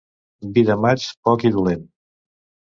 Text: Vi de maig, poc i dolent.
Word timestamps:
Vi 0.55 0.63
de 0.69 0.77
maig, 0.85 1.05
poc 1.29 1.47
i 1.51 1.55
dolent. 1.61 1.87